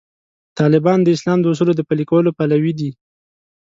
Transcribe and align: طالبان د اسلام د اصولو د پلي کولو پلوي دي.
طالبان 0.59 0.99
د 1.03 1.07
اسلام 1.17 1.39
د 1.41 1.45
اصولو 1.51 1.73
د 1.77 1.81
پلي 1.89 2.05
کولو 2.11 2.29
پلوي 2.37 2.73
دي. 2.79 2.91